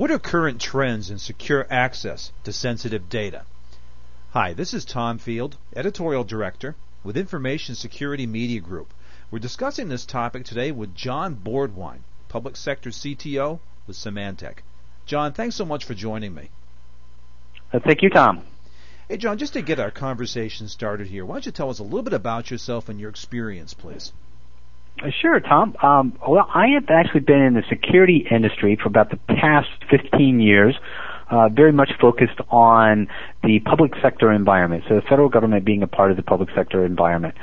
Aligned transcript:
What 0.00 0.10
are 0.10 0.18
current 0.18 0.62
trends 0.62 1.10
in 1.10 1.18
secure 1.18 1.66
access 1.68 2.32
to 2.44 2.54
sensitive 2.54 3.10
data? 3.10 3.42
Hi, 4.30 4.54
this 4.54 4.72
is 4.72 4.86
Tom 4.86 5.18
Field, 5.18 5.58
Editorial 5.76 6.24
Director 6.24 6.74
with 7.04 7.18
Information 7.18 7.74
Security 7.74 8.26
Media 8.26 8.62
Group. 8.62 8.94
We're 9.30 9.40
discussing 9.40 9.88
this 9.88 10.06
topic 10.06 10.46
today 10.46 10.72
with 10.72 10.94
John 10.94 11.36
Bordwine, 11.36 12.00
Public 12.30 12.56
Sector 12.56 12.88
CTO 12.88 13.60
with 13.86 13.94
Symantec. 13.94 14.60
John, 15.04 15.34
thanks 15.34 15.56
so 15.56 15.66
much 15.66 15.84
for 15.84 15.92
joining 15.92 16.34
me. 16.34 16.48
Uh, 17.70 17.80
thank 17.84 18.00
you, 18.00 18.08
Tom. 18.08 18.44
Hey, 19.06 19.18
John, 19.18 19.36
just 19.36 19.52
to 19.52 19.60
get 19.60 19.78
our 19.78 19.90
conversation 19.90 20.68
started 20.68 21.08
here, 21.08 21.26
why 21.26 21.34
don't 21.34 21.44
you 21.44 21.52
tell 21.52 21.68
us 21.68 21.78
a 21.78 21.82
little 21.82 22.00
bit 22.00 22.14
about 22.14 22.50
yourself 22.50 22.88
and 22.88 22.98
your 22.98 23.10
experience, 23.10 23.74
please? 23.74 24.14
Uh, 25.02 25.10
sure, 25.22 25.40
Tom. 25.40 25.74
Um, 25.82 26.18
well, 26.26 26.48
I 26.54 26.68
have 26.74 26.90
actually 26.90 27.20
been 27.20 27.40
in 27.40 27.54
the 27.54 27.62
security 27.68 28.26
industry 28.30 28.76
for 28.80 28.88
about 28.88 29.10
the 29.10 29.16
past 29.16 29.68
15 29.90 30.40
years 30.40 30.76
uh, 31.30 31.48
very 31.48 31.72
much 31.72 31.90
focused 32.00 32.40
on 32.50 33.08
the 33.42 33.60
public 33.60 33.92
sector 34.02 34.30
environment. 34.32 34.84
So 34.88 34.96
the 34.96 35.02
federal 35.02 35.30
government 35.30 35.64
being 35.64 35.82
a 35.82 35.86
part 35.86 36.10
of 36.10 36.16
the 36.16 36.22
public 36.22 36.50
sector 36.54 36.84
environment. 36.84 37.34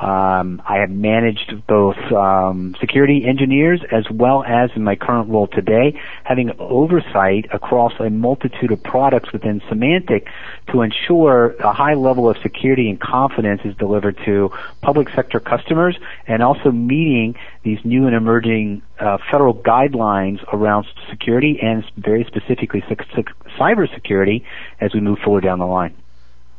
Um, 0.00 0.60
I 0.68 0.78
have 0.78 0.90
managed 0.90 1.66
both 1.66 1.96
um, 2.12 2.76
security 2.78 3.24
engineers 3.26 3.80
as 3.90 4.04
well 4.10 4.44
as 4.44 4.70
in 4.76 4.84
my 4.84 4.96
current 4.96 5.30
role 5.30 5.46
today, 5.46 5.98
having 6.24 6.52
oversight 6.58 7.46
across 7.52 7.94
a 7.98 8.10
multitude 8.10 8.70
of 8.72 8.82
products 8.82 9.32
within 9.32 9.60
Symantec 9.62 10.26
to 10.72 10.82
ensure 10.82 11.54
a 11.60 11.72
high 11.72 11.94
level 11.94 12.28
of 12.28 12.36
security 12.42 12.90
and 12.90 13.00
confidence 13.00 13.62
is 13.64 13.74
delivered 13.76 14.18
to 14.26 14.50
public 14.82 15.08
sector 15.14 15.40
customers 15.40 15.96
and 16.26 16.42
also 16.42 16.70
meeting 16.70 17.34
these 17.62 17.78
new 17.84 18.06
and 18.06 18.14
emerging 18.14 18.82
uh, 19.00 19.16
federal 19.30 19.54
guidelines 19.54 20.40
around 20.52 20.86
security 21.10 21.58
and 21.62 21.84
very 21.96 22.24
specifically 22.24 22.82
cybersecurity 23.58 24.44
as 24.80 24.92
we 24.94 25.00
move 25.00 25.18
forward 25.24 25.45
down 25.46 25.58
the 25.60 25.66
line. 25.66 25.94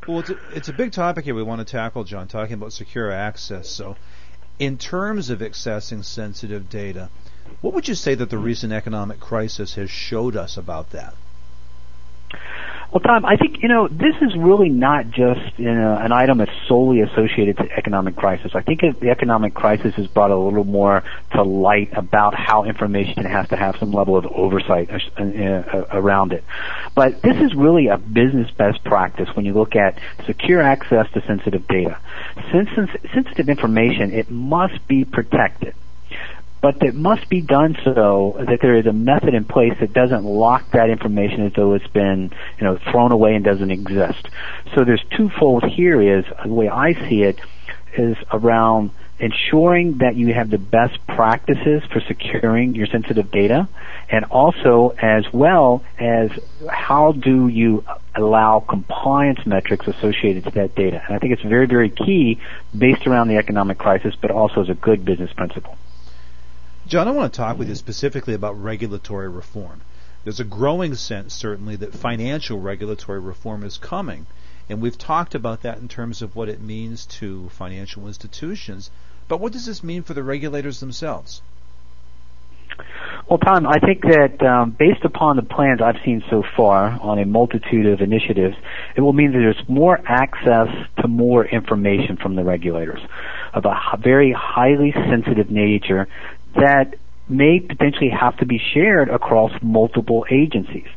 Well, 0.07 0.19
it's 0.19 0.29
a, 0.29 0.37
it's 0.53 0.69
a 0.69 0.73
big 0.73 0.93
topic 0.93 1.25
here 1.25 1.35
we 1.35 1.43
want 1.43 1.59
to 1.59 1.65
tackle, 1.65 2.05
John, 2.05 2.27
talking 2.27 2.53
about 2.53 2.71
secure 2.71 3.11
access. 3.11 3.67
So, 3.67 3.97
in 4.57 4.77
terms 4.77 5.29
of 5.29 5.39
accessing 5.39 6.05
sensitive 6.05 6.69
data, 6.69 7.09
what 7.59 7.73
would 7.73 7.87
you 7.87 7.95
say 7.95 8.15
that 8.15 8.29
the 8.29 8.37
recent 8.37 8.71
economic 8.71 9.19
crisis 9.19 9.75
has 9.75 9.89
showed 9.89 10.37
us 10.37 10.55
about 10.55 10.91
that? 10.91 11.13
Well, 12.91 13.01
Tom, 13.01 13.25
I 13.25 13.35
think 13.35 13.61
you 13.61 13.67
know 13.67 13.87
this 13.89 14.15
is 14.21 14.35
really 14.37 14.69
not 14.69 15.09
just 15.09 15.59
you 15.59 15.73
know, 15.73 15.97
an 15.97 16.13
item 16.13 16.37
that's 16.37 16.51
solely 16.67 17.01
associated 17.01 17.57
to 17.57 17.69
economic 17.77 18.15
crisis. 18.15 18.53
I 18.55 18.61
think 18.61 18.81
the 18.81 19.09
economic 19.09 19.53
crisis 19.53 19.93
has 19.95 20.07
brought 20.07 20.31
a 20.31 20.37
little 20.37 20.63
more 20.63 21.03
to 21.33 21.43
light 21.43 21.89
about 21.93 22.33
how 22.33 22.63
information 22.63 23.25
has 23.25 23.49
to 23.49 23.57
have 23.57 23.75
some 23.77 23.91
level 23.91 24.15
of 24.15 24.25
oversight 24.25 24.89
uh, 24.89 25.21
uh, 25.21 25.85
around 25.91 26.31
it. 26.31 26.45
But 26.95 27.21
this 27.21 27.35
is 27.35 27.53
really 27.53 27.87
a 27.87 27.97
business 27.97 28.49
best 28.51 28.81
practice 28.85 29.27
when 29.35 29.45
you 29.45 29.53
look 29.53 29.75
at 29.75 29.99
secure 30.25 30.61
access 30.61 31.11
to 31.11 31.21
sensitive 31.27 31.67
data. 31.67 31.99
Since 32.53 32.69
sensitive 33.13 33.49
information, 33.49 34.13
it 34.13 34.31
must 34.31 34.87
be 34.87 35.03
protected 35.03 35.75
but 36.67 36.83
it 36.83 36.95
must 36.95 37.29
be 37.29 37.39
done 37.39 37.77
so 37.85 38.35
that 38.39 38.59
there 38.61 38.75
is 38.75 38.85
a 38.85 38.91
method 38.91 39.33
in 39.33 39.45
place 39.45 39.71
that 39.79 39.93
doesn't 39.93 40.25
lock 40.25 40.69
that 40.71 40.89
information 40.89 41.45
as 41.45 41.53
though 41.53 41.73
it's 41.75 41.87
been, 41.87 42.29
you 42.59 42.65
know, 42.65 42.77
thrown 42.91 43.13
away 43.13 43.35
and 43.35 43.45
doesn't 43.45 43.71
exist. 43.71 44.27
So 44.75 44.83
there's 44.83 45.01
twofold 45.15 45.63
here 45.63 46.01
is 46.01 46.25
the 46.43 46.53
way 46.53 46.67
I 46.67 46.91
see 47.07 47.23
it 47.23 47.39
is 47.97 48.17
around 48.33 48.91
ensuring 49.17 49.99
that 49.99 50.17
you 50.17 50.33
have 50.33 50.49
the 50.49 50.57
best 50.57 50.97
practices 51.07 51.83
for 51.89 52.01
securing 52.01 52.75
your 52.75 52.87
sensitive 52.87 53.31
data 53.31 53.69
and 54.09 54.25
also 54.25 54.93
as 55.01 55.23
well 55.31 55.85
as 55.97 56.31
how 56.69 57.13
do 57.13 57.47
you 57.47 57.85
allow 58.13 58.59
compliance 58.59 59.39
metrics 59.45 59.87
associated 59.87 60.43
to 60.43 60.51
that 60.51 60.75
data. 60.75 61.01
And 61.07 61.15
I 61.15 61.19
think 61.19 61.31
it's 61.31 61.43
very, 61.43 61.65
very 61.65 61.89
key 61.89 62.41
based 62.77 63.07
around 63.07 63.29
the 63.29 63.37
economic 63.37 63.77
crisis 63.77 64.15
but 64.21 64.31
also 64.31 64.63
as 64.63 64.69
a 64.69 64.75
good 64.75 65.05
business 65.05 65.31
principle. 65.31 65.77
John, 66.87 67.09
I 67.09 67.11
want 67.11 67.33
to 67.33 67.37
talk 67.37 67.57
with 67.57 67.67
you 67.67 67.75
specifically 67.75 68.33
about 68.33 68.53
regulatory 68.63 69.27
reform. 69.27 69.81
There's 70.23 70.39
a 70.39 70.45
growing 70.45 70.95
sense, 70.95 71.33
certainly, 71.33 71.75
that 71.75 71.93
financial 71.93 72.61
regulatory 72.61 73.19
reform 73.19 73.65
is 73.65 73.77
coming. 73.77 74.25
And 74.69 74.81
we've 74.81 74.97
talked 74.97 75.35
about 75.35 75.63
that 75.63 75.79
in 75.79 75.89
terms 75.89 76.21
of 76.21 76.33
what 76.33 76.47
it 76.47 76.61
means 76.61 77.05
to 77.19 77.49
financial 77.49 78.07
institutions. 78.07 78.89
But 79.27 79.41
what 79.41 79.51
does 79.51 79.65
this 79.65 79.83
mean 79.83 80.03
for 80.03 80.13
the 80.13 80.23
regulators 80.23 80.79
themselves? 80.79 81.41
Well, 83.29 83.39
Tom, 83.39 83.67
I 83.67 83.79
think 83.79 84.03
that 84.03 84.41
um, 84.41 84.71
based 84.71 85.03
upon 85.03 85.35
the 85.35 85.41
plans 85.41 85.81
I've 85.81 86.01
seen 86.05 86.23
so 86.29 86.43
far 86.55 86.97
on 87.01 87.19
a 87.19 87.25
multitude 87.25 87.85
of 87.87 87.99
initiatives, 87.99 88.55
it 88.95 89.01
will 89.01 89.11
mean 89.11 89.33
that 89.33 89.39
there's 89.39 89.67
more 89.67 89.99
access 90.05 90.69
to 91.01 91.07
more 91.09 91.45
information 91.45 92.15
from 92.15 92.35
the 92.35 92.43
regulators 92.45 93.01
of 93.53 93.65
a 93.65 93.97
very 93.97 94.31
highly 94.31 94.93
sensitive 94.93 95.51
nature 95.51 96.07
that 96.57 96.95
may 97.29 97.59
potentially 97.59 98.09
have 98.09 98.37
to 98.37 98.45
be 98.45 98.59
shared 98.73 99.09
across 99.09 99.51
multiple 99.61 100.25
agencies. 100.31 100.87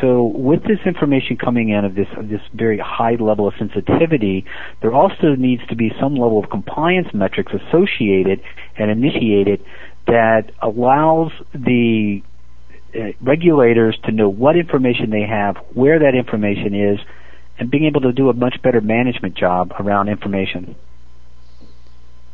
So 0.00 0.24
with 0.24 0.62
this 0.62 0.78
information 0.84 1.36
coming 1.36 1.70
in 1.70 1.84
of 1.84 1.94
this 1.94 2.08
of 2.16 2.28
this 2.28 2.42
very 2.52 2.78
high 2.78 3.16
level 3.18 3.48
of 3.48 3.54
sensitivity, 3.58 4.44
there 4.82 4.92
also 4.92 5.34
needs 5.36 5.66
to 5.68 5.76
be 5.76 5.90
some 6.00 6.14
level 6.14 6.42
of 6.42 6.50
compliance 6.50 7.08
metrics 7.14 7.52
associated 7.52 8.42
and 8.76 8.90
initiated 8.90 9.64
that 10.06 10.52
allows 10.60 11.32
the 11.54 12.22
uh, 12.94 13.12
regulators 13.20 13.98
to 14.04 14.12
know 14.12 14.28
what 14.28 14.56
information 14.56 15.10
they 15.10 15.26
have, 15.26 15.56
where 15.72 16.00
that 16.00 16.14
information 16.14 16.74
is, 16.74 16.98
and 17.58 17.70
being 17.70 17.84
able 17.84 18.00
to 18.00 18.12
do 18.12 18.28
a 18.28 18.34
much 18.34 18.60
better 18.62 18.80
management 18.80 19.34
job 19.36 19.72
around 19.78 20.08
information. 20.08 20.74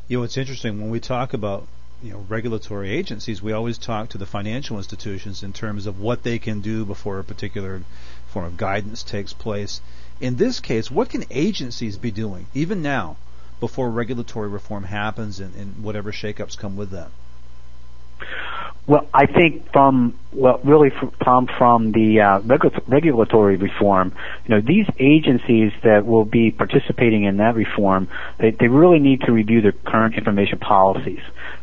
You 0.09 0.19
know, 0.19 0.25
it's 0.25 0.37
interesting 0.37 0.81
when 0.81 0.91
we 0.91 1.01
talk 1.01 1.33
about 1.33 1.67
you 2.03 2.13
know 2.13 2.25
regulatory 2.29 2.91
agencies, 2.91 3.43
we 3.43 3.53
always 3.53 3.79
talk 3.79 4.11
to 4.11 4.19
the 4.19 4.27
financial 4.27 4.77
institutions 4.77 5.43
in 5.43 5.53
terms 5.53 5.87
of 5.87 5.99
what 5.99 6.23
they 6.23 6.39
can 6.39 6.61
do 6.61 6.85
before 6.85 7.19
a 7.19 7.25
particular 7.25 7.83
form 8.29 8.47
of 8.47 8.57
guidance 8.57 9.03
takes 9.03 9.33
place. 9.33 9.81
In 10.21 10.37
this 10.37 10.61
case, 10.61 10.91
what 10.91 11.09
can 11.09 11.25
agencies 11.31 11.97
be 11.97 12.11
doing 12.11 12.47
even 12.55 12.83
now 12.83 13.17
before 13.61 13.91
regulatory 13.91 14.49
reform 14.49 14.85
happens 14.85 15.41
and, 15.41 15.55
and 15.55 15.83
whatever 15.83 16.13
shakeups 16.13 16.59
come 16.59 16.77
with 16.77 16.91
that? 16.91 17.11
Well, 18.87 19.09
I 19.13 19.27
think 19.27 19.73
from 19.73 20.17
well, 20.33 20.61
really, 20.63 20.91
from 20.91 21.49
from 21.59 21.91
the 21.91 22.21
uh, 22.21 22.41
regulatory 22.87 23.57
reform, 23.57 24.15
you 24.47 24.55
know, 24.55 24.61
these 24.61 24.87
agencies 25.01 25.73
that 25.83 26.07
will 26.07 26.25
be 26.25 26.53
participating 26.53 27.25
in 27.25 27.39
that 27.39 27.57
reform, 27.57 28.09
they, 28.39 28.53
they 28.53 28.69
really 28.69 29.01
need 29.01 29.23
to 29.23 29.33
review 29.33 29.61
their 29.61 29.73
current 29.73 30.15
information 30.15 30.59
policies 30.59 31.21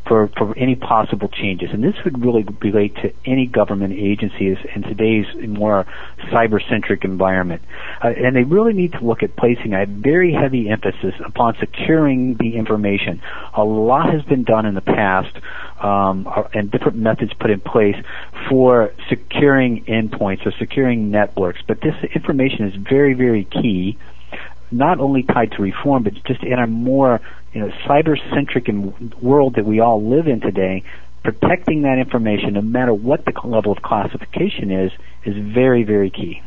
for 0.07 0.27
for 0.37 0.57
any 0.57 0.75
possible 0.75 1.29
changes. 1.29 1.69
And 1.71 1.83
this 1.83 1.95
would 2.03 2.23
really 2.23 2.45
relate 2.61 2.95
to 2.97 3.13
any 3.25 3.45
government 3.45 3.93
agencies 3.93 4.57
in 4.75 4.81
today's 4.83 5.25
more 5.47 5.85
cyber-centric 6.31 7.03
environment. 7.03 7.61
Uh, 8.03 8.09
and 8.09 8.35
they 8.35 8.43
really 8.43 8.73
need 8.73 8.93
to 8.93 8.99
look 8.99 9.23
at 9.23 9.35
placing 9.35 9.73
a 9.73 9.85
very 9.85 10.33
heavy 10.33 10.69
emphasis 10.69 11.13
upon 11.25 11.55
securing 11.59 12.35
the 12.35 12.55
information. 12.55 13.21
A 13.55 13.63
lot 13.63 14.11
has 14.13 14.23
been 14.23 14.43
done 14.43 14.65
in 14.65 14.75
the 14.75 14.81
past 14.81 15.35
um, 15.81 16.27
and 16.53 16.71
different 16.71 16.97
methods 16.97 17.33
put 17.33 17.49
in 17.51 17.59
place 17.59 17.95
for 18.49 18.93
securing 19.09 19.85
endpoints 19.85 20.45
or 20.45 20.51
securing 20.59 21.11
networks. 21.11 21.61
But 21.67 21.81
this 21.81 21.95
information 22.15 22.67
is 22.67 22.75
very, 22.75 23.13
very 23.13 23.45
key, 23.45 23.97
not 24.71 24.99
only 24.99 25.23
tied 25.23 25.51
to 25.51 25.61
reform, 25.61 26.03
but 26.03 26.13
just 26.25 26.43
in 26.43 26.59
a 26.59 26.67
more 26.67 27.21
you 27.53 27.61
know 27.61 27.71
cyber-centric 27.85 28.67
world 29.21 29.55
that 29.55 29.65
we 29.65 29.79
all 29.79 30.03
live 30.03 30.27
in 30.27 30.41
today. 30.41 30.83
Protecting 31.23 31.83
that 31.83 31.99
information, 31.99 32.55
no 32.55 32.61
matter 32.61 32.93
what 32.93 33.23
the 33.23 33.31
level 33.45 33.71
of 33.71 33.81
classification 33.81 34.71
is, 34.71 34.91
is 35.23 35.37
very, 35.37 35.83
very 35.83 36.09
key. 36.09 36.41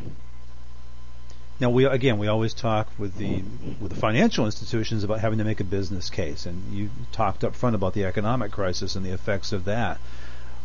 Now 1.59 1.71
we 1.71 1.85
again 1.85 2.19
we 2.19 2.27
always 2.27 2.53
talk 2.53 2.87
with 2.99 3.17
the 3.17 3.41
with 3.81 3.91
the 3.91 3.99
financial 3.99 4.45
institutions 4.45 5.03
about 5.03 5.19
having 5.19 5.39
to 5.39 5.43
make 5.43 5.59
a 5.59 5.63
business 5.63 6.11
case, 6.11 6.45
and 6.45 6.71
you 6.71 6.91
talked 7.11 7.43
up 7.43 7.55
front 7.55 7.75
about 7.75 7.93
the 7.93 8.05
economic 8.05 8.51
crisis 8.51 8.95
and 8.95 9.03
the 9.03 9.11
effects 9.11 9.51
of 9.51 9.65
that. 9.65 9.97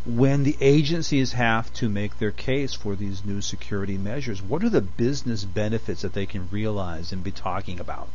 When 0.05 0.43
the 0.43 0.57
agencies 0.61 1.33
have 1.33 1.73
to 1.75 1.89
make 1.89 2.19
their 2.19 2.33
case 2.33 2.75
for 2.75 2.97
these 2.97 3.25
new 3.25 3.41
security 3.41 3.97
measures, 3.97 4.43
what 4.43 4.65
are 4.65 4.69
the 4.69 4.81
business 4.81 5.45
benefits 5.45 6.03
that 6.03 6.13
they 6.13 6.27
can 6.27 6.49
realize 6.51 7.13
and 7.13 7.23
be 7.23 7.31
talking 7.31 7.79
about? 7.79 8.09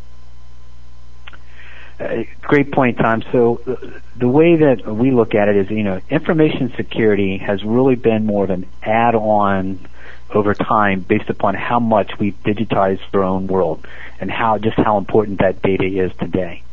Uh, 1.99 2.23
great 2.41 2.71
point, 2.71 2.97
Tom. 2.97 3.23
So 3.31 3.61
uh, 3.65 3.99
the 4.15 4.27
way 4.27 4.57
that 4.57 4.85
we 4.85 5.11
look 5.11 5.33
at 5.33 5.47
it 5.47 5.55
is, 5.55 5.69
you 5.71 5.83
know, 5.83 5.99
information 6.09 6.73
security 6.75 7.37
has 7.37 7.63
really 7.63 7.95
been 7.95 8.25
more 8.25 8.43
of 8.43 8.49
an 8.49 8.67
add-on 8.83 9.87
over 10.29 10.53
time 10.53 11.01
based 11.01 11.29
upon 11.29 11.55
how 11.55 11.79
much 11.79 12.11
we've 12.19 12.37
digitized 12.43 13.01
our 13.13 13.23
own 13.23 13.47
world 13.47 13.87
and 14.19 14.29
how 14.29 14.57
just 14.57 14.77
how 14.77 14.97
important 14.97 15.39
that 15.39 15.61
data 15.61 15.85
is 15.85 16.11
today. 16.19 16.63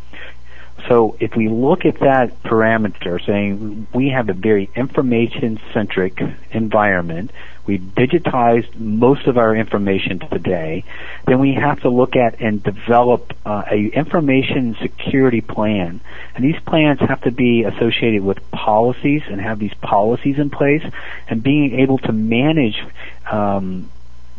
So 0.89 1.17
if 1.19 1.35
we 1.35 1.49
look 1.49 1.85
at 1.85 2.01
that 2.01 2.43
parameter 2.43 3.25
saying 3.25 3.87
we 3.95 4.11
have 4.11 4.29
a 4.29 4.35
very 4.35 4.71
information 4.75 5.59
centric 5.73 6.21
environment 6.51 7.31
we 7.67 7.79
digitized 7.79 8.79
most 8.79 9.27
of 9.27 9.39
our 9.39 9.57
information 9.57 10.19
today, 10.19 10.85
then 11.27 11.39
we 11.39 11.55
have 11.55 11.81
to 11.81 11.89
look 11.89 12.15
at 12.15 12.41
and 12.41 12.63
develop 12.63 13.35
uh, 13.47 13.65
a 13.71 13.87
information 13.87 14.77
security 14.83 15.41
plan. 15.41 16.01
And 16.35 16.45
these 16.45 16.61
plans 16.67 17.01
have 17.01 17.23
to 17.23 17.31
be 17.31 17.65
associated 17.65 18.23
with 18.23 18.51
policies 18.51 19.23
and 19.29 19.41
have 19.41 19.59
these 19.59 19.75
policies 19.75 20.39
in 20.39 20.51
place 20.51 20.85
and 21.27 21.43
being 21.43 21.81
able 21.81 21.99
to 21.99 22.13
manage 22.13 22.85
um, 23.31 23.91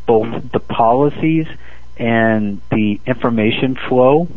both 0.06 0.52
the 0.52 0.60
policies 0.60 1.48
and 1.98 2.62
the 2.70 3.00
information 3.08 3.76
flow 3.76 4.28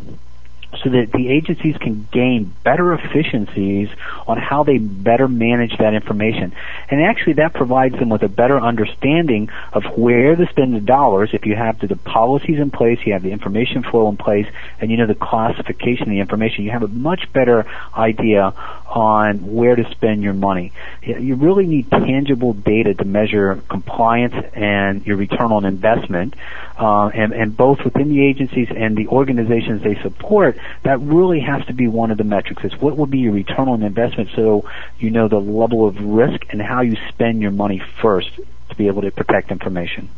so 0.82 0.90
that 0.90 1.12
the 1.12 1.28
agencies 1.28 1.76
can 1.78 2.06
gain 2.12 2.54
better 2.62 2.92
efficiencies 2.92 3.88
on 4.26 4.38
how 4.38 4.62
they 4.64 4.78
better 4.78 5.26
manage 5.26 5.76
that 5.78 5.94
information. 5.94 6.54
And 6.90 7.02
actually 7.02 7.34
that 7.34 7.54
provides 7.54 7.98
them 7.98 8.10
with 8.10 8.22
a 8.22 8.28
better 8.28 8.58
understanding 8.60 9.48
of 9.72 9.84
where 9.96 10.36
to 10.36 10.46
spend 10.48 10.74
the 10.74 10.80
dollars 10.80 11.30
if 11.32 11.46
you 11.46 11.56
have 11.56 11.78
the, 11.80 11.96
policies 11.96 12.58
in 12.58 12.70
place, 12.70 12.98
you 13.04 13.12
have 13.12 13.22
the 13.22 13.32
information 13.32 13.82
flow 13.82 14.08
in 14.08 14.16
place, 14.16 14.46
and 14.80 14.90
you 14.90 14.96
know 14.96 15.06
the 15.06 15.14
classification 15.14 16.04
of 16.04 16.08
the 16.10 16.20
information. 16.20 16.64
You 16.64 16.70
have 16.70 16.82
a 16.82 16.88
much 16.88 17.32
better 17.32 17.66
idea 17.94 18.54
on 18.86 19.54
where 19.54 19.76
to 19.76 19.90
spend 19.90 20.22
your 20.22 20.32
money. 20.32 20.72
You 21.02 21.34
really 21.34 21.66
need 21.66 21.90
tangible 21.90 22.52
data 22.52 22.94
to 22.94 23.04
measure 23.04 23.56
compliance 23.68 24.34
and 24.54 25.04
your 25.06 25.16
return 25.16 25.52
on 25.52 25.64
investment, 25.64 26.34
uh, 26.78 27.08
and, 27.08 27.32
and 27.32 27.56
both 27.56 27.80
within 27.84 28.08
the 28.08 28.24
agencies 28.24 28.68
and 28.74 28.96
the 28.96 29.08
organizations 29.08 29.82
they 29.82 30.00
support, 30.02 30.56
that 30.84 31.00
really 31.00 31.40
has 31.40 31.64
to 31.66 31.72
be 31.72 31.88
one 31.88 32.10
of 32.10 32.18
the 32.18 32.24
metrics. 32.24 32.64
Is 32.64 32.80
what 32.80 32.96
will 32.96 33.06
be 33.06 33.18
your 33.18 33.32
return 33.32 33.68
on 33.68 33.82
investment 33.82 34.30
so 34.34 34.68
you 34.98 35.10
know 35.10 35.28
the 35.28 35.40
level 35.40 35.86
of 35.86 36.00
risk 36.00 36.46
and 36.50 36.62
how 36.62 36.82
you 36.82 36.96
spend 37.08 37.42
your 37.42 37.50
money 37.50 37.82
first 38.00 38.30
to 38.68 38.76
be 38.76 38.86
able 38.86 39.02
to 39.02 39.10
protect 39.10 39.50
information. 39.50 40.08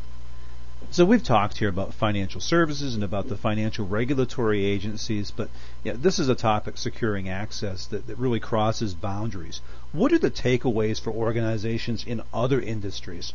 So 0.92 1.04
we've 1.04 1.22
talked 1.22 1.58
here 1.58 1.68
about 1.68 1.94
financial 1.94 2.40
services 2.40 2.96
and 2.96 3.04
about 3.04 3.28
the 3.28 3.36
financial 3.36 3.86
regulatory 3.86 4.64
agencies, 4.66 5.30
but 5.30 5.48
this 5.84 6.18
is 6.18 6.28
a 6.28 6.34
topic 6.34 6.78
securing 6.78 7.28
access 7.28 7.86
that, 7.86 8.08
that 8.08 8.18
really 8.18 8.40
crosses 8.40 8.92
boundaries. 8.92 9.60
What 9.92 10.12
are 10.12 10.18
the 10.18 10.32
takeaways 10.32 11.00
for 11.00 11.12
organizations 11.12 12.04
in 12.04 12.22
other 12.34 12.60
industries? 12.60 13.32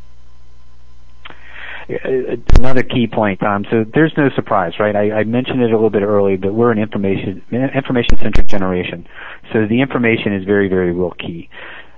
Uh, 1.87 2.37
another 2.57 2.81
key 2.81 3.07
point, 3.07 3.39
Tom. 3.39 3.65
So 3.69 3.85
there's 3.93 4.13
no 4.17 4.29
surprise, 4.35 4.73
right? 4.79 4.95
I, 4.95 5.11
I 5.11 5.23
mentioned 5.23 5.61
it 5.61 5.69
a 5.69 5.75
little 5.75 5.91
bit 5.91 6.01
earlier, 6.01 6.37
but 6.37 6.53
we're 6.53 6.71
an 6.71 6.79
information 6.79 7.43
information 7.51 8.17
centric 8.17 8.47
generation. 8.47 9.07
So 9.53 9.67
the 9.67 9.81
information 9.81 10.33
is 10.33 10.45
very, 10.45 10.67
very 10.67 10.91
real 10.91 11.11
key. 11.11 11.49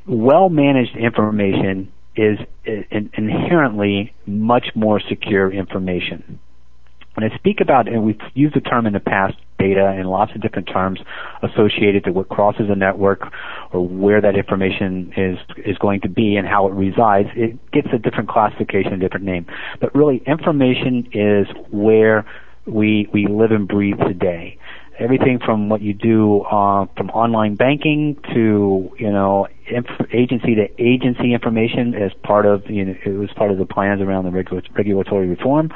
Well 0.06 0.50
managed 0.50 0.96
information 0.98 1.92
is 2.16 2.38
uh, 2.68 2.72
inherently 3.14 4.14
much 4.26 4.68
more 4.76 5.00
secure 5.00 5.52
information. 5.52 6.40
When 7.14 7.30
I 7.30 7.36
speak 7.38 7.62
about, 7.62 7.88
and 7.88 8.04
we've 8.04 8.20
used 8.34 8.56
the 8.56 8.62
term 8.62 8.88
in 8.88 8.94
the 8.94 9.00
past, 9.00 9.36
data 9.58 9.94
and 9.98 10.10
lots 10.10 10.32
of 10.36 10.42
different 10.42 10.68
terms 10.68 11.00
associated 11.44 12.04
to 12.06 12.12
what 12.12 12.30
crosses 12.30 12.70
a 12.70 12.76
network 12.76 13.22
or 13.74 13.88
where 13.88 14.22
that 14.22 14.36
information 14.36 15.14
is 15.18 15.38
is 15.66 15.78
going 15.78 16.02
to 16.02 16.10
be 16.10 16.36
and 16.36 16.48
how 16.48 16.68
it 16.68 16.74
resides, 16.74 17.30
it 17.36 17.72
gets 17.72 17.88
a 17.94 17.98
different 17.98 18.30
classification, 18.30 18.94
a 18.94 18.98
different 18.98 19.26
name. 19.26 19.46
But 19.80 19.94
really, 19.96 20.22
information 20.26 21.10
is 21.14 21.48
where 21.72 22.26
we 22.66 23.08
we 23.14 23.28
live 23.28 23.52
and 23.52 23.68
breathe 23.68 24.00
today 24.00 24.58
everything 25.00 25.40
from 25.44 25.70
what 25.70 25.82
you 25.82 25.94
do 25.94 26.42
uh, 26.42 26.86
from 26.96 27.10
online 27.12 27.56
banking 27.56 28.18
to 28.34 28.92
you 28.98 29.12
know 29.12 29.48
inf- 29.70 30.14
agency 30.14 30.56
to 30.56 30.68
agency 30.78 31.34
information 31.34 31.94
as 31.96 32.12
part 32.24 32.46
of 32.46 32.70
you 32.70 32.86
know 32.86 32.96
it 33.06 33.18
was 33.18 33.30
part 33.36 33.52
of 33.52 33.58
the 33.58 33.66
plans 33.66 34.02
around 34.02 34.26
the 34.26 34.32
regula- 34.32 34.62
regulatory 34.76 35.28
reform 35.28 35.72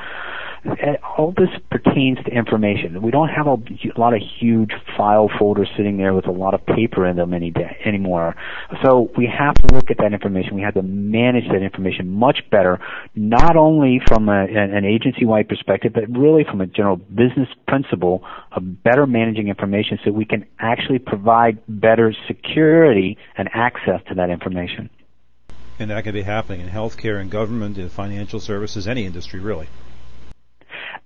all 1.17 1.33
this 1.35 1.49
pertains 1.71 2.19
to 2.25 2.31
information. 2.31 3.01
We 3.01 3.09
don't 3.09 3.29
have 3.29 3.47
a, 3.47 3.53
a, 3.53 3.99
lot 3.99 4.13
of 4.13 4.21
huge 4.39 4.71
file 4.95 5.29
folders 5.39 5.67
sitting 5.75 5.97
there 5.97 6.13
with 6.13 6.27
a 6.27 6.31
lot 6.31 6.53
of 6.53 6.63
paper 6.65 7.07
in 7.07 7.15
them 7.15 7.33
any 7.33 7.49
day 7.49 7.77
anymore. 7.83 8.35
So 8.83 9.09
we 9.17 9.25
have 9.27 9.55
to 9.55 9.75
look 9.75 9.89
at 9.89 9.97
that 9.97 10.13
information. 10.13 10.55
We 10.55 10.61
have 10.61 10.75
to 10.75 10.83
manage 10.83 11.47
that 11.51 11.63
information 11.63 12.09
much 12.09 12.41
better, 12.51 12.79
not 13.15 13.55
only 13.55 14.01
from 14.07 14.29
a, 14.29 14.45
an 14.45 14.85
agency-wide 14.85 15.49
perspective, 15.49 15.93
but 15.93 16.03
really 16.09 16.43
from 16.43 16.61
a 16.61 16.67
general 16.67 16.97
business 16.97 17.49
principle 17.67 18.23
of 18.51 18.83
better 18.83 19.07
managing 19.07 19.47
information 19.47 19.97
so 20.05 20.11
we 20.11 20.25
can 20.25 20.45
actually 20.59 20.99
provide 20.99 21.57
better 21.67 22.13
security 22.27 23.17
and 23.35 23.49
access 23.53 23.80
to 23.85 24.15
that 24.15 24.29
information. 24.29 24.89
And 25.79 25.89
that 25.89 26.03
can 26.03 26.13
be 26.13 26.21
happening 26.21 26.61
in 26.61 26.69
healthcare 26.69 27.19
and 27.19 27.31
government, 27.31 27.77
in 27.77 27.89
financial 27.89 28.39
services, 28.39 28.87
any 28.87 29.05
industry 29.05 29.39
really. 29.39 29.67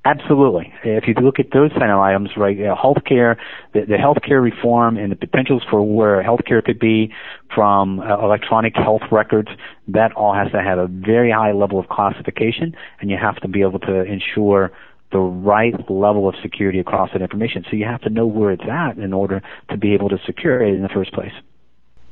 Absolutely. 0.04 0.72
If 0.84 1.08
you 1.08 1.16
look 1.16 1.40
at 1.40 1.48
those 1.52 1.72
kind 1.72 1.92
of 1.92 2.00
items, 2.00 2.30
right, 2.38 2.56
uh, 2.60 2.76
healthcare, 2.76 3.38
the, 3.74 3.82
the 3.82 3.96
healthcare 3.96 4.42
reform 4.42 4.98
and 4.98 5.12
the 5.12 5.16
potentials 5.16 5.64
for 5.68 5.82
where 5.82 6.22
healthcare 6.22 6.64
could 6.64 6.78
be 6.78 7.12
from 7.56 8.00
uh, 8.00 8.24
electronic 8.24 8.76
health 8.76 9.02
records, 9.12 9.48
that 9.88 10.12
all 10.12 10.36
has 10.36 10.52
to 10.52 10.62
have 10.62 10.78
a 10.78 10.86
very 10.88 11.32
high 11.32 11.54
level 11.54 11.80
of 11.80 11.88
classification, 11.88 12.76
and 13.02 13.10
you 13.10 13.18
have 13.18 13.38
to 13.38 13.48
be 13.48 13.62
able 13.62 13.80
to 13.80 14.04
ensure 14.04 14.72
the 15.12 15.18
right 15.18 15.74
level 15.90 16.30
of 16.30 16.36
security 16.44 16.80
across 16.80 17.10
that 17.14 17.24
information. 17.24 17.66
So 17.72 17.76
you 17.76 17.86
have 17.86 18.02
to 18.02 18.10
know 18.10 18.28
where 18.28 18.52
it's 18.52 18.64
at 18.70 18.98
in 18.98 19.12
order 19.12 19.42
to 19.72 19.78
be 19.78 19.96
able 19.96 20.10
to 20.10 20.20
secure 20.28 20.62
it 20.62 20.76
in 20.76 20.84
the 20.84 20.90
first 20.90 21.14
place. 21.14 21.34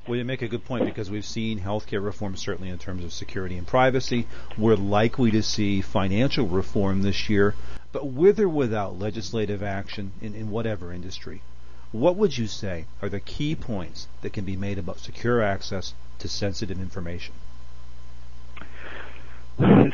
Well, 0.05 0.17
you 0.17 0.25
make 0.25 0.41
a 0.41 0.49
good 0.49 0.65
point 0.65 0.83
because 0.83 1.09
we've 1.09 1.23
seen 1.23 1.61
healthcare 1.61 2.03
reform 2.03 2.35
certainly 2.35 2.69
in 2.69 2.77
terms 2.77 3.05
of 3.05 3.13
security 3.13 3.57
and 3.57 3.65
privacy. 3.65 4.27
We're 4.57 4.75
likely 4.75 5.31
to 5.31 5.41
see 5.41 5.79
financial 5.79 6.45
reform 6.45 7.03
this 7.03 7.29
year, 7.29 7.55
but 7.93 8.07
with 8.07 8.37
or 8.37 8.49
without 8.49 8.99
legislative 8.99 9.63
action 9.63 10.11
in, 10.19 10.35
in 10.35 10.49
whatever 10.49 10.91
industry, 10.91 11.41
what 11.93 12.17
would 12.17 12.37
you 12.37 12.47
say 12.47 12.85
are 13.01 13.07
the 13.07 13.21
key 13.21 13.55
points 13.55 14.09
that 14.21 14.33
can 14.33 14.43
be 14.43 14.57
made 14.57 14.77
about 14.77 14.99
secure 14.99 15.41
access 15.41 15.93
to 16.19 16.27
sensitive 16.27 16.81
information? 16.81 17.33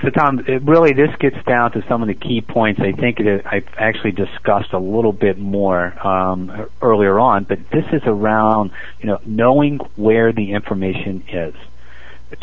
So, 0.01 0.09
Tom, 0.09 0.39
it 0.47 0.63
really 0.63 0.93
this 0.93 1.13
gets 1.19 1.35
down 1.45 1.73
to 1.73 1.83
some 1.89 2.01
of 2.01 2.07
the 2.07 2.13
key 2.13 2.39
points. 2.39 2.79
I 2.79 2.93
think 2.93 3.17
that 3.17 3.41
I've 3.45 3.67
actually 3.77 4.13
discussed 4.13 4.71
a 4.71 4.79
little 4.79 5.11
bit 5.11 5.37
more 5.37 6.07
um, 6.07 6.67
earlier 6.81 7.19
on, 7.19 7.43
but 7.43 7.59
this 7.69 7.83
is 7.91 8.01
around 8.05 8.71
you 9.01 9.07
know 9.07 9.19
knowing 9.25 9.79
where 9.97 10.31
the 10.31 10.53
information 10.53 11.23
is. 11.27 11.53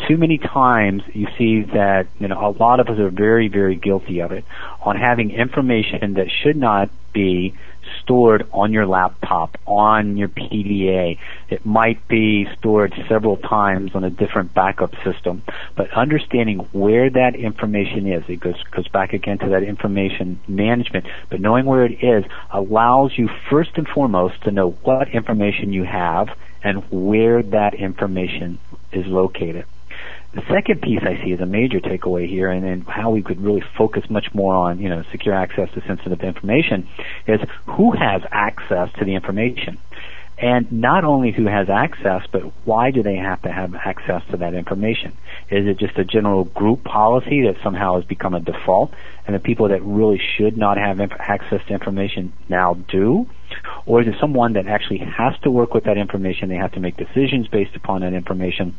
Too 0.07 0.17
many 0.17 0.37
times 0.37 1.01
you 1.13 1.27
see 1.37 1.63
that 1.63 2.07
you 2.19 2.27
know 2.27 2.39
a 2.47 2.51
lot 2.51 2.79
of 2.79 2.89
us 2.89 2.99
are 2.99 3.09
very 3.09 3.47
very 3.47 3.75
guilty 3.75 4.19
of 4.19 4.31
it 4.31 4.45
on 4.83 4.95
having 4.95 5.31
information 5.31 6.13
that 6.13 6.27
should 6.29 6.57
not 6.57 6.91
be 7.11 7.55
stored 8.07 8.47
on 8.53 8.71
your 8.71 8.85
laptop, 8.85 9.57
on 9.65 10.15
your 10.15 10.29
PDA. 10.29 11.19
It 11.49 11.65
might 11.65 12.07
be 12.07 12.47
stored 12.57 12.93
several 13.09 13.35
times 13.35 13.91
on 13.95 14.05
a 14.05 14.09
different 14.09 14.53
backup 14.53 14.93
system. 15.03 15.43
But 15.75 15.91
understanding 15.91 16.59
where 16.71 17.09
that 17.09 17.35
information 17.35 18.07
is, 18.07 18.23
it 18.29 18.39
goes, 18.39 18.63
goes 18.71 18.87
back 18.87 19.11
again 19.11 19.39
to 19.39 19.49
that 19.49 19.63
information 19.63 20.39
management, 20.47 21.05
but 21.29 21.41
knowing 21.41 21.65
where 21.65 21.83
it 21.83 22.01
is 22.01 22.23
allows 22.49 23.17
you 23.17 23.29
first 23.49 23.71
and 23.75 23.85
foremost 23.85 24.41
to 24.43 24.51
know 24.51 24.69
what 24.83 25.09
information 25.09 25.73
you 25.73 25.83
have 25.83 26.29
and 26.63 26.89
where 26.89 27.43
that 27.43 27.73
information 27.73 28.57
is 28.93 29.05
located. 29.05 29.65
The 30.37 30.53
second 30.53 30.83
piece 30.83 30.99
I 31.01 31.19
see 31.23 31.33
as 31.33 31.39
a 31.39 31.47
major 31.47 31.79
takeaway 31.79 32.29
here, 32.29 32.51
and, 32.51 32.63
and 32.63 32.87
how 32.87 33.09
we 33.09 33.23
could 33.23 33.41
really 33.41 33.63
focus 33.75 34.03
much 34.07 34.27
more 34.35 34.53
on, 34.53 34.79
you 34.79 34.87
know, 34.87 35.03
secure 35.11 35.33
access 35.33 35.67
to 35.73 35.81
sensitive 35.87 36.21
information, 36.21 36.87
is 37.25 37.39
who 37.65 37.91
has 37.93 38.21
access 38.31 38.89
to 38.99 39.05
the 39.05 39.15
information. 39.15 39.79
And 40.39 40.71
not 40.71 41.03
only 41.03 41.31
who 41.31 41.47
has 41.47 41.67
access, 41.67 42.21
but 42.31 42.43
why 42.63 42.91
do 42.91 43.01
they 43.01 43.15
have 43.15 43.41
to 43.41 43.51
have 43.51 43.73
access 43.73 44.21
to 44.29 44.37
that 44.37 44.53
information? 44.53 45.17
Is 45.49 45.65
it 45.65 45.79
just 45.79 45.97
a 45.97 46.05
general 46.05 46.43
group 46.43 46.83
policy 46.83 47.41
that 47.47 47.55
somehow 47.63 47.95
has 47.95 48.05
become 48.05 48.35
a 48.35 48.39
default, 48.39 48.93
and 49.25 49.35
the 49.35 49.39
people 49.39 49.69
that 49.69 49.81
really 49.81 50.21
should 50.37 50.55
not 50.55 50.77
have 50.77 50.99
inf- 50.99 51.11
access 51.19 51.65
to 51.67 51.73
information 51.73 52.33
now 52.49 52.75
do? 52.75 53.25
Or 53.87 54.01
is 54.01 54.07
it 54.07 54.13
someone 54.19 54.53
that 54.53 54.67
actually 54.67 54.99
has 54.99 55.33
to 55.39 55.49
work 55.49 55.73
with 55.73 55.85
that 55.85 55.97
information? 55.97 56.49
They 56.49 56.55
have 56.55 56.73
to 56.73 56.79
make 56.79 56.97
decisions 56.97 57.47
based 57.47 57.75
upon 57.75 58.01
that 58.01 58.13
information, 58.13 58.75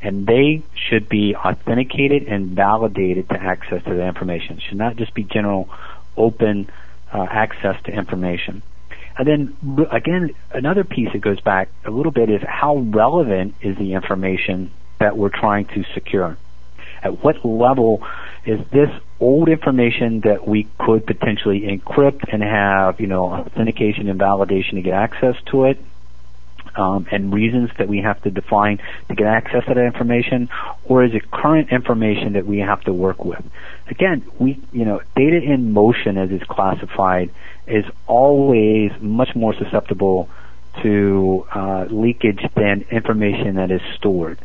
and 0.00 0.28
they 0.28 0.62
should 0.74 1.08
be 1.08 1.34
authenticated 1.34 2.28
and 2.28 2.50
validated 2.50 3.28
to 3.30 3.42
access 3.42 3.82
to 3.82 3.94
that 3.94 4.06
information. 4.06 4.58
It 4.58 4.62
should 4.68 4.78
not 4.78 4.94
just 4.94 5.12
be 5.14 5.24
general, 5.24 5.68
open 6.16 6.70
uh, 7.12 7.26
access 7.28 7.82
to 7.84 7.90
information. 7.90 8.62
And 9.18 9.26
then 9.26 9.86
again, 9.90 10.30
another 10.52 10.84
piece 10.84 11.08
that 11.12 11.20
goes 11.20 11.40
back 11.40 11.68
a 11.84 11.90
little 11.90 12.12
bit 12.12 12.30
is 12.30 12.42
how 12.46 12.78
relevant 12.78 13.54
is 13.60 13.76
the 13.76 13.94
information 13.94 14.70
that 14.98 15.16
we're 15.16 15.30
trying 15.30 15.66
to 15.66 15.84
secure? 15.94 16.36
At 17.02 17.24
what 17.24 17.44
level 17.44 18.06
is 18.44 18.60
this 18.70 18.90
old 19.18 19.48
information 19.48 20.20
that 20.20 20.46
we 20.46 20.68
could 20.78 21.06
potentially 21.06 21.62
encrypt 21.62 22.32
and 22.32 22.42
have, 22.42 23.00
you 23.00 23.06
know, 23.06 23.32
authentication 23.32 24.08
and 24.08 24.20
validation 24.20 24.72
to 24.72 24.82
get 24.82 24.94
access 24.94 25.36
to 25.46 25.64
it? 25.64 25.82
Um, 26.76 27.06
and 27.10 27.32
reasons 27.32 27.70
that 27.78 27.88
we 27.88 27.98
have 27.98 28.22
to 28.22 28.30
define 28.30 28.78
to 29.08 29.14
get 29.14 29.26
access 29.26 29.64
to 29.66 29.74
that 29.74 29.84
information, 29.84 30.48
or 30.84 31.04
is 31.04 31.14
it 31.14 31.30
current 31.30 31.70
information 31.70 32.34
that 32.34 32.46
we 32.46 32.58
have 32.58 32.80
to 32.82 32.92
work 32.92 33.24
with? 33.24 33.42
Again, 33.88 34.24
we, 34.38 34.62
you 34.72 34.84
know, 34.84 35.00
data 35.16 35.40
in 35.42 35.72
motion 35.72 36.16
as 36.16 36.30
it's 36.30 36.44
classified 36.44 37.30
is 37.66 37.84
always 38.06 38.90
much 39.00 39.34
more 39.34 39.54
susceptible 39.54 40.28
to 40.82 41.46
uh, 41.54 41.86
leakage 41.90 42.40
than 42.54 42.84
information 42.90 43.56
that 43.56 43.70
is 43.70 43.80
stored 43.96 44.38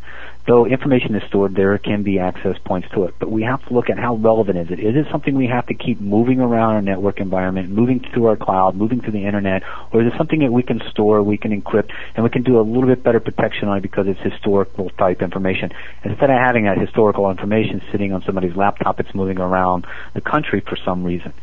though 0.47 0.65
information 0.65 1.15
is 1.15 1.23
stored, 1.27 1.55
there 1.55 1.77
can 1.77 2.03
be 2.03 2.19
access 2.19 2.57
points 2.63 2.87
to 2.93 3.05
it. 3.05 3.15
But 3.19 3.31
we 3.31 3.43
have 3.43 3.65
to 3.67 3.73
look 3.73 3.89
at 3.89 3.97
how 3.97 4.15
relevant 4.15 4.57
is 4.57 4.71
it. 4.71 4.79
Is 4.79 4.95
it 4.95 5.07
something 5.11 5.35
we 5.35 5.47
have 5.47 5.65
to 5.67 5.73
keep 5.73 5.99
moving 5.99 6.39
around 6.39 6.75
our 6.75 6.81
network 6.81 7.19
environment, 7.19 7.69
moving 7.69 7.99
through 8.13 8.25
our 8.27 8.35
cloud, 8.35 8.75
moving 8.75 9.01
through 9.01 9.13
the 9.13 9.25
internet, 9.25 9.63
or 9.91 10.01
is 10.01 10.13
it 10.13 10.17
something 10.17 10.39
that 10.39 10.51
we 10.51 10.63
can 10.63 10.81
store, 10.91 11.23
we 11.23 11.37
can 11.37 11.59
encrypt, 11.59 11.91
and 12.15 12.23
we 12.23 12.29
can 12.29 12.43
do 12.43 12.59
a 12.59 12.61
little 12.61 12.87
bit 12.87 13.03
better 13.03 13.19
protection 13.19 13.67
on 13.67 13.77
it 13.77 13.81
because 13.81 14.07
it's 14.07 14.19
historical 14.21 14.89
type 14.91 15.21
information. 15.21 15.71
Instead 16.03 16.29
of 16.29 16.37
having 16.37 16.65
that 16.65 16.77
historical 16.77 17.29
information 17.29 17.81
sitting 17.91 18.13
on 18.13 18.21
somebody's 18.23 18.55
laptop, 18.55 18.99
it's 18.99 19.13
moving 19.15 19.39
around 19.39 19.85
the 20.13 20.21
country 20.21 20.61
for 20.61 20.75
some 20.75 21.03
reason. 21.03 21.33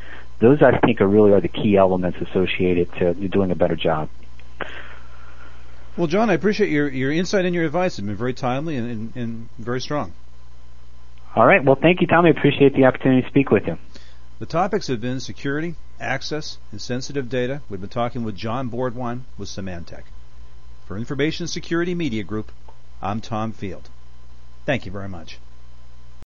Those 0.41 0.61
I 0.63 0.79
think 0.79 1.01
are 1.01 1.07
really 1.07 1.33
are 1.33 1.41
the 1.41 1.49
key 1.49 1.77
elements 1.77 2.19
associated 2.21 2.93
to 2.95 3.15
doing 3.15 3.51
a 3.53 3.55
better 3.55 3.77
job. 3.77 4.09
Well, 5.97 6.07
John, 6.07 6.31
I 6.31 6.35
appreciate 6.35 6.71
your, 6.71 6.89
your 6.89 7.13
insight 7.13 7.45
and 7.45 7.55
your 7.55 7.65
advice. 7.65 7.99
It's 7.99 8.07
been 8.07 8.17
very 8.17 8.33
timely 8.33 8.77
and, 8.77 8.91
and, 8.91 9.17
and 9.17 9.49
very 9.59 9.81
strong. 9.81 10.15
All 11.37 11.47
right. 11.47 11.63
Well, 11.63 11.77
thank 11.81 12.01
you, 12.01 12.07
Tommy. 12.07 12.31
I 12.31 12.39
appreciate 12.39 12.75
the 12.75 12.85
opportunity 12.85 13.23
to 13.23 13.29
speak 13.29 13.51
with 13.51 13.67
you. 13.67 13.77
The 14.39 14.47
topics 14.47 14.87
have 14.89 15.01
been 15.01 15.21
security, 15.21 15.75
access, 16.01 16.59
and 16.71 16.81
sensitive 16.81 17.29
data. 17.29 17.61
We've 17.69 17.81
been 17.81 17.91
talking 17.91 18.25
with 18.25 18.37
John 18.37 18.71
Bordwine 18.71 19.21
with 19.37 19.49
Symantec. 19.49 20.05
For 20.87 20.97
Information 20.97 21.47
Security 21.47 21.95
Media 21.95 22.25
Group, 22.25 22.53
I'm 23.01 23.21
Tom 23.21 23.53
Field. 23.53 23.89
Thank 24.65 24.87
you 24.87 24.93
very 24.93 25.09
much. 25.09 25.39